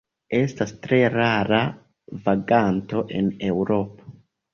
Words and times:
Estas 0.35 0.71
tre 0.85 0.97
rara 1.15 1.59
vaganto 2.29 3.03
en 3.21 3.29
Eŭropo. 3.51 4.15